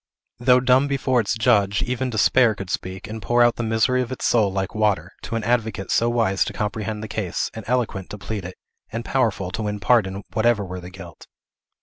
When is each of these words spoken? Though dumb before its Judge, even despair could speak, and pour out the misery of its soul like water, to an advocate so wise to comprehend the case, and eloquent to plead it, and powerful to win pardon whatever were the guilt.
Though 0.39 0.59
dumb 0.59 0.87
before 0.87 1.19
its 1.19 1.35
Judge, 1.37 1.83
even 1.83 2.09
despair 2.09 2.55
could 2.55 2.71
speak, 2.71 3.07
and 3.07 3.21
pour 3.21 3.43
out 3.43 3.57
the 3.57 3.61
misery 3.61 4.01
of 4.01 4.11
its 4.11 4.25
soul 4.25 4.51
like 4.51 4.73
water, 4.73 5.11
to 5.21 5.35
an 5.35 5.43
advocate 5.43 5.91
so 5.91 6.09
wise 6.09 6.43
to 6.45 6.53
comprehend 6.53 7.03
the 7.03 7.07
case, 7.07 7.51
and 7.53 7.63
eloquent 7.67 8.09
to 8.09 8.17
plead 8.17 8.43
it, 8.43 8.55
and 8.91 9.05
powerful 9.05 9.51
to 9.51 9.61
win 9.61 9.79
pardon 9.79 10.23
whatever 10.33 10.65
were 10.65 10.79
the 10.81 10.89
guilt. 10.89 11.27